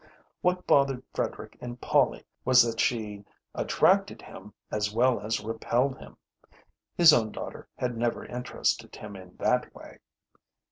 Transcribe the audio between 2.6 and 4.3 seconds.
that she attracted